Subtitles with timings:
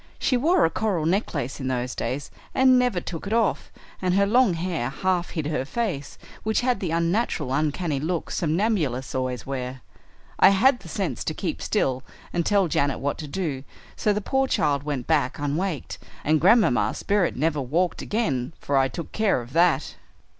[0.17, 4.25] She wore a coral necklace in those days, and never took it off, and her
[4.25, 9.81] long hair half hid her face, which had the unnatural, uncanny look somnambulists always wear.
[10.39, 12.01] I had the sense to keep still
[12.33, 13.63] and tell Janet what to do,
[13.95, 18.87] so the poor child went back unwaked, and Grandmamma's spirit never walked again for I
[18.87, 19.97] took care of that."